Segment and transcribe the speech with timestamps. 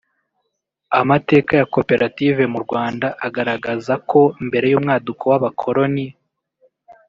[0.99, 6.05] Amateka ya koperative mu Rwanda agaragaza ko mbere y’umwaduko w’abakoloni